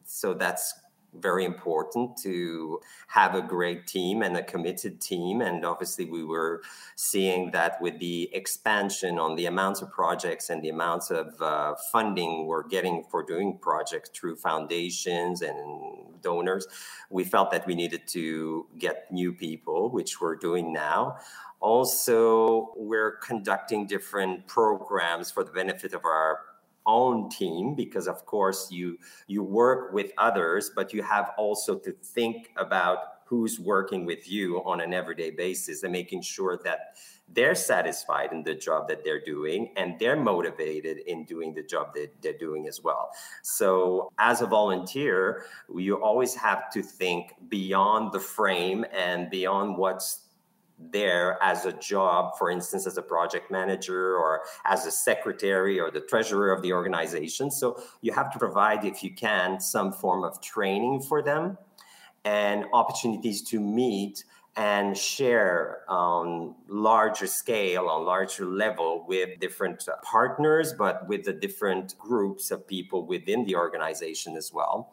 [0.05, 0.73] so that's
[1.21, 5.41] very important to have a great team and a committed team.
[5.41, 6.63] And obviously, we were
[6.95, 11.75] seeing that with the expansion on the amounts of projects and the amounts of uh,
[11.93, 15.57] funding we're getting for doing projects through foundations and
[16.23, 16.67] donors,
[17.11, 21.17] we felt that we needed to get new people, which we're doing now.
[21.61, 26.41] Also, we're conducting different programs for the benefit of our
[26.87, 31.93] own team because of course you you work with others but you have also to
[31.93, 36.97] think about who's working with you on an everyday basis and making sure that
[37.33, 41.93] they're satisfied in the job that they're doing and they're motivated in doing the job
[41.93, 43.11] that they're doing as well.
[43.43, 50.26] So, as a volunteer, you always have to think beyond the frame and beyond what's
[50.79, 55.91] there as a job, for instance, as a project manager or as a secretary or
[55.91, 57.51] the treasurer of the organization.
[57.51, 61.57] So you have to provide, if you can, some form of training for them
[62.25, 64.25] and opportunities to meet
[64.57, 71.97] and share on larger scale, on larger level with different partners, but with the different
[71.99, 74.91] groups of people within the organization as well.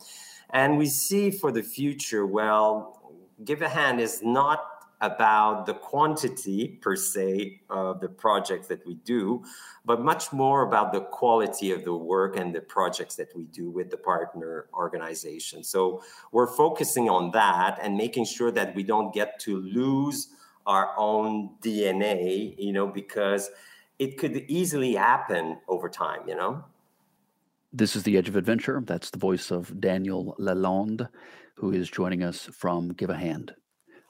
[0.49, 2.99] And we see for the future, well,
[3.43, 4.72] Give a Hand is not
[5.03, 9.43] about the quantity per se of the projects that we do,
[9.83, 13.69] but much more about the quality of the work and the projects that we do
[13.69, 15.61] with the partner organization.
[15.61, 16.01] So
[16.31, 20.29] we're focusing on that and making sure that we don't get to lose
[20.65, 23.49] our own DNA, you know, because
[23.99, 26.63] it could easily happen over time, you know.
[27.73, 28.81] This is The Edge of Adventure.
[28.85, 31.09] That's the voice of Daniel Lalande,
[31.55, 33.53] who is joining us from Give a Hand.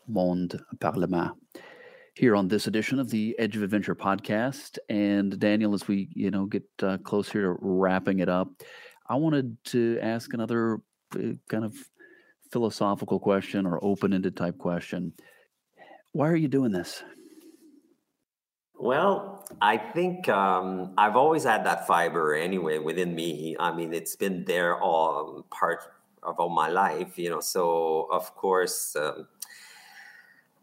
[0.08, 1.32] Monde par la Main
[2.16, 4.78] here on this edition of the Edge of Adventure podcast.
[4.90, 8.50] And Daniel, as we you know get uh, to wrapping it up,
[9.08, 10.82] I wanted to ask another
[11.16, 11.76] uh, kind of
[12.52, 15.14] philosophical question or open-ended type question.
[16.12, 17.04] Why are you doing this?
[18.76, 23.56] Well, I think um, I've always had that fiber anyway within me.
[23.60, 25.80] I mean, it's been there all part
[26.22, 27.40] of all my life, you know.
[27.40, 29.28] So of course, um,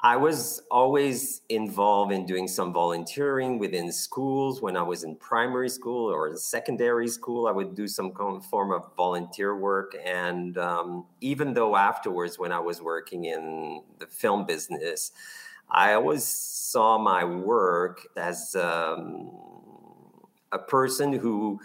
[0.03, 5.69] I was always involved in doing some volunteering within schools when I was in primary
[5.69, 7.47] school or secondary school.
[7.47, 9.95] I would do some form of volunteer work.
[10.03, 15.13] And um, even though afterwards, when I was working in the film business,
[15.69, 19.33] I always saw my work as um,
[20.51, 21.61] a person who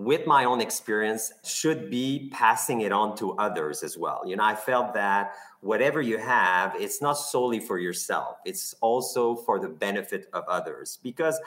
[0.00, 4.22] with my own experience should be passing it on to others as well.
[4.24, 8.38] You know i felt that whatever you have it's not solely for yourself.
[8.46, 10.98] It's also for the benefit of others.
[11.02, 11.38] Because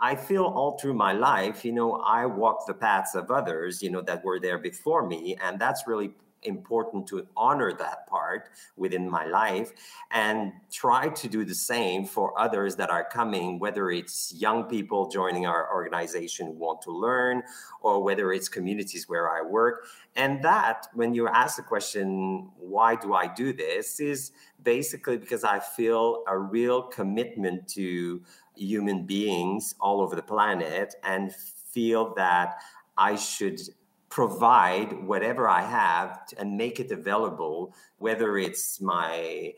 [0.00, 3.90] i feel all through my life you know i walk the paths of others you
[3.90, 9.08] know that were there before me and that's really important to honor that part within
[9.08, 9.72] my life
[10.10, 15.08] and try to do the same for others that are coming, whether it's young people
[15.08, 17.42] joining our organization who want to learn,
[17.80, 19.86] or whether it's communities where I work.
[20.16, 24.32] And that, when you ask the question, why do I do this, is
[24.62, 28.22] basically because I feel a real commitment to
[28.56, 32.56] human beings all over the planet and feel that
[32.96, 33.60] I should
[34.08, 39.54] provide whatever I have and make it available, whether it's my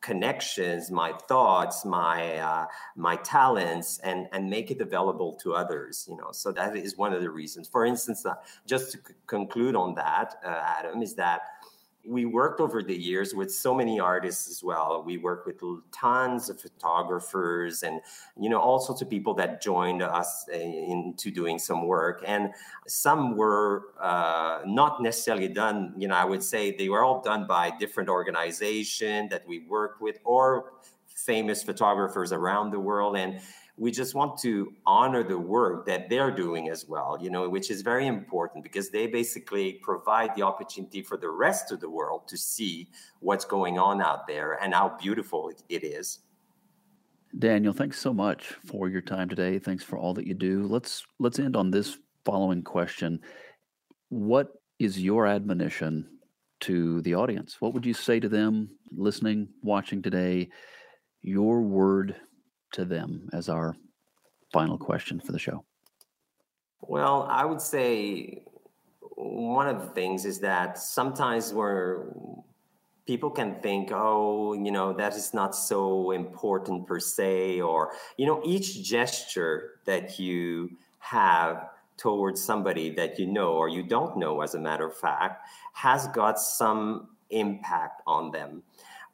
[0.00, 6.06] connections, my thoughts, my uh, my talents, and and make it available to others.
[6.08, 7.68] You know, so that is one of the reasons.
[7.68, 8.34] For instance, uh,
[8.66, 11.40] just to c- conclude on that, uh, Adam, is that
[12.06, 15.02] we worked over the years with so many artists as well.
[15.04, 15.60] We worked with
[15.92, 18.00] tons of photographers and
[18.38, 22.22] you know all sorts of people that joined us into doing some work.
[22.26, 22.50] And
[22.86, 25.94] some were uh, not necessarily done.
[25.96, 30.00] You know, I would say they were all done by different organizations that we worked
[30.00, 30.72] with or
[31.08, 33.16] famous photographers around the world.
[33.16, 33.40] And
[33.78, 37.70] we just want to honor the work that they're doing as well you know which
[37.70, 42.26] is very important because they basically provide the opportunity for the rest of the world
[42.28, 42.88] to see
[43.20, 46.20] what's going on out there and how beautiful it is.
[47.38, 49.58] Daniel thanks so much for your time today.
[49.58, 50.66] Thanks for all that you do.
[50.66, 53.20] Let's let's end on this following question.
[54.08, 56.06] What is your admonition
[56.60, 57.60] to the audience?
[57.60, 60.48] What would you say to them listening watching today?
[61.22, 62.16] Your word
[62.72, 63.76] to them as our
[64.52, 65.64] final question for the show?
[66.80, 68.42] Well, I would say
[69.16, 72.06] one of the things is that sometimes where
[73.06, 78.26] people can think, oh, you know, that is not so important per se, or, you
[78.26, 84.42] know, each gesture that you have towards somebody that you know or you don't know,
[84.42, 88.62] as a matter of fact, has got some impact on them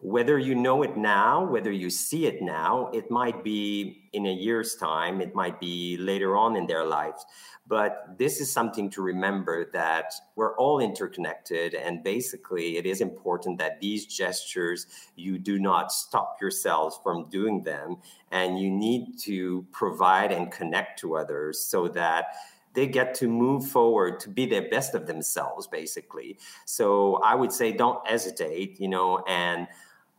[0.02, 4.32] whether you know it now, whether you see it now, it might be in a
[4.32, 7.24] year's time, it might be later on in their lives.
[7.68, 11.74] But this is something to remember that we're all interconnected.
[11.74, 17.62] And basically, it is important that these gestures, you do not stop yourselves from doing
[17.62, 17.98] them.
[18.32, 22.34] And you need to provide and connect to others so that
[22.74, 27.52] they get to move forward to be their best of themselves basically so i would
[27.52, 29.68] say don't hesitate you know and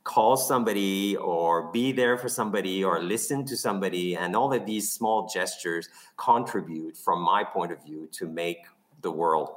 [0.03, 4.91] call somebody or be there for somebody or listen to somebody and all of these
[4.91, 8.65] small gestures contribute from my point of view to make
[9.01, 9.49] the world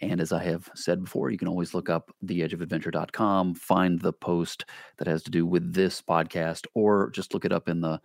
[0.00, 4.64] and as I have said before, you can always look up theedgeofadventure.com, find the post
[4.96, 8.00] that has to do with this podcast, or just look it up in the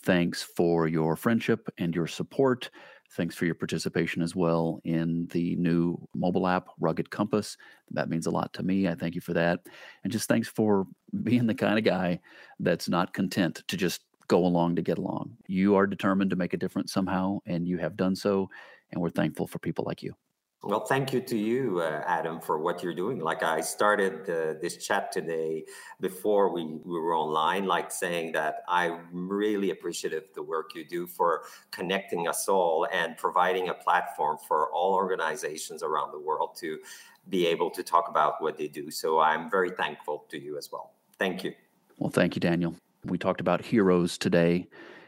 [0.03, 2.71] Thanks for your friendship and your support.
[3.13, 7.57] Thanks for your participation as well in the new mobile app, Rugged Compass.
[7.91, 8.87] That means a lot to me.
[8.87, 9.59] I thank you for that.
[10.03, 10.87] And just thanks for
[11.23, 12.21] being the kind of guy
[12.59, 15.35] that's not content to just go along to get along.
[15.47, 18.49] You are determined to make a difference somehow, and you have done so.
[18.91, 20.15] And we're thankful for people like you.
[20.63, 23.19] Well, thank you to you, uh, Adam, for what you're doing.
[23.19, 25.65] Like I started uh, this chat today
[25.99, 31.07] before we, we were online, like saying that I'm really appreciative the work you do
[31.07, 36.77] for connecting us all and providing a platform for all organizations around the world to
[37.29, 38.91] be able to talk about what they do.
[38.91, 40.93] So I'm very thankful to you as well.
[41.17, 41.53] Thank you.
[41.97, 42.75] Well, thank you, Daniel.
[43.03, 44.67] We talked about heroes today,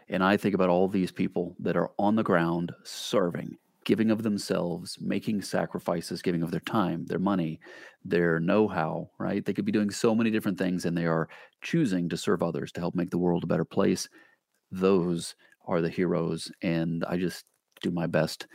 [0.10, 4.24] and I think about all these people that are on the ground serving giving of
[4.24, 7.60] themselves, making sacrifices, giving of their time, their money,
[8.04, 9.46] their know how, right?
[9.46, 11.30] They could be doing so many different things and they are
[11.62, 14.10] choosing to serve others to help make the world a better place.
[14.72, 16.52] Those are the heroes.
[16.62, 17.46] And I just
[17.82, 18.48] do my best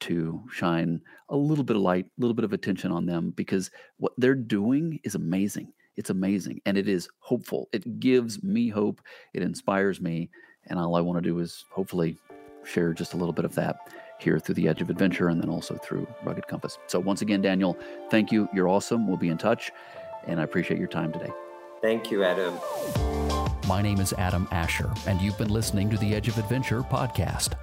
[0.00, 3.70] to shine a little bit of light, a little bit of attention on them because
[3.98, 5.72] what they're doing is amazing.
[5.96, 7.68] It's amazing and it is hopeful.
[7.72, 9.00] It gives me hope.
[9.32, 10.30] It inspires me.
[10.66, 12.16] And all I want to do is hopefully
[12.64, 13.76] share just a little bit of that
[14.18, 16.78] here through the Edge of Adventure and then also through Rugged Compass.
[16.86, 17.76] So, once again, Daniel,
[18.10, 18.48] thank you.
[18.54, 19.06] You're awesome.
[19.06, 19.72] We'll be in touch,
[20.26, 21.30] and I appreciate your time today.
[21.82, 22.54] Thank you, Adam.
[23.68, 27.54] My name is Adam Asher, and you've been listening to the Edge of Adventure podcast.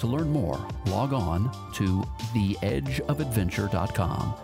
[0.00, 4.34] To learn more, log on to theedgeofadventure.com.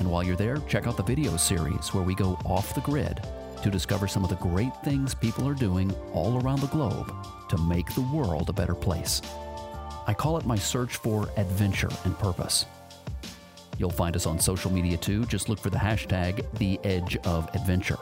[0.00, 3.20] And while you're there, check out the video series where we go off the grid
[3.62, 7.12] to discover some of the great things people are doing all around the globe
[7.48, 9.22] to make the world a better place.
[10.08, 12.64] I call it my search for adventure and purpose.
[13.76, 15.26] You'll find us on social media too.
[15.26, 17.98] Just look for the hashtag The Edge of Adventure.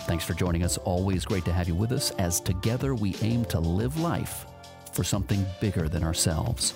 [0.00, 0.76] Thanks for joining us.
[0.76, 4.44] Always great to have you with us as together we aim to live life
[4.92, 6.74] for something bigger than ourselves.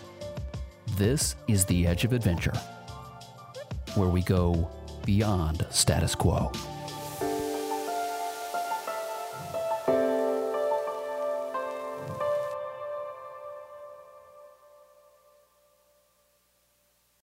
[0.97, 2.59] This is The Edge of Adventure,
[3.95, 4.71] where we go
[5.05, 6.51] beyond status quo.